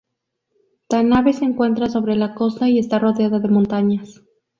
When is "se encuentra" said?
1.31-1.87